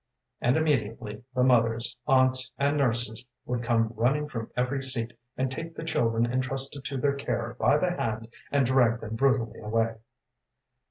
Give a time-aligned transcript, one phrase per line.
[0.41, 5.75] And immediately the mothers, aunts and nurses would come running from every seat and take
[5.75, 9.97] the children entrusted to their care by the hand and drag them brutally away.